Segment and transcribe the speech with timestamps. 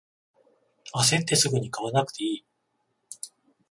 [0.93, 2.45] あせってすぐに買わなくていい